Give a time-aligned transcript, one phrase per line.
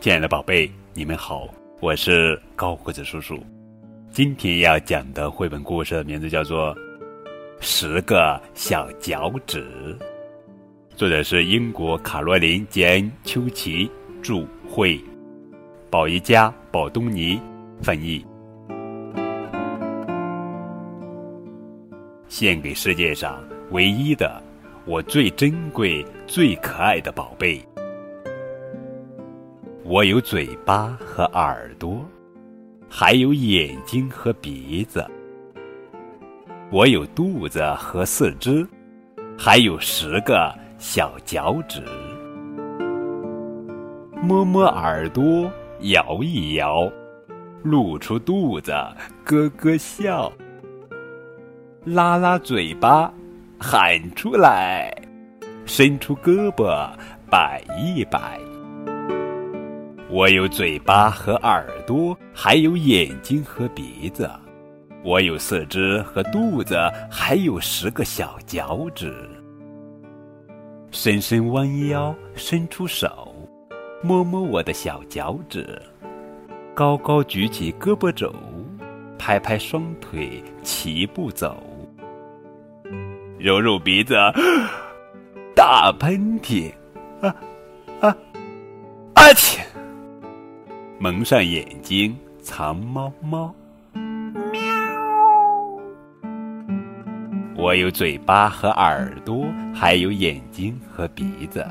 [0.00, 1.46] 亲爱的宝贝，你们好，
[1.78, 3.38] 我是高胡子叔叔。
[4.10, 6.74] 今天要讲的绘本故事的名字叫做
[7.60, 9.62] 《十个小脚趾》，
[10.96, 13.90] 作者是英国卡罗琳·杰恩·丘奇
[14.22, 14.98] 著，绘，
[15.90, 17.38] 宝一家、宝东尼
[17.82, 18.24] 翻译。
[22.26, 23.38] 献给世界上
[23.70, 24.42] 唯一的、
[24.86, 27.62] 我最珍贵、最可爱的宝贝。
[29.92, 32.06] 我有嘴巴和耳朵，
[32.88, 35.04] 还有眼睛和鼻子。
[36.70, 38.64] 我有肚子和四肢，
[39.36, 41.82] 还有十个小脚趾。
[44.22, 46.88] 摸摸耳朵，摇一摇，
[47.64, 48.70] 露出肚子，
[49.24, 50.32] 咯咯笑。
[51.84, 53.12] 拉拉嘴巴，
[53.58, 54.88] 喊出来，
[55.66, 56.88] 伸出胳膊，
[57.28, 58.38] 摆一摆。
[60.12, 64.28] 我有嘴巴和耳朵，还有眼睛和鼻子；
[65.04, 66.76] 我有四肢和肚子，
[67.08, 69.14] 还有十个小脚趾。
[70.90, 73.32] 深深弯腰，伸出手，
[74.02, 75.64] 摸摸我的小脚趾；
[76.74, 78.34] 高高举起胳膊肘，
[79.16, 81.54] 拍拍双腿，齐步走；
[83.38, 84.16] 揉揉鼻子，
[85.54, 86.68] 打喷嚏，
[87.20, 87.32] 啊
[88.00, 88.16] 啊，
[89.14, 89.60] 阿嚏！
[91.02, 93.54] 蒙上眼睛，藏猫猫。
[94.52, 94.60] 喵！
[97.56, 101.62] 我有嘴巴和耳朵，还有眼睛和鼻子；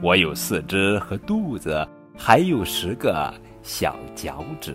[0.00, 3.30] 我有四肢和肚子，还有十个
[3.62, 4.74] 小脚趾。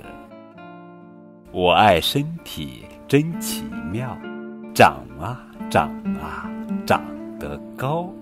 [1.52, 4.16] 我爱身体，真奇妙，
[4.76, 5.90] 长啊长
[6.22, 6.48] 啊，
[6.86, 7.02] 长
[7.40, 8.14] 得高。